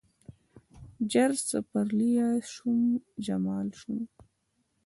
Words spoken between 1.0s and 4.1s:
زر سپرلیه شوم، جمال شوم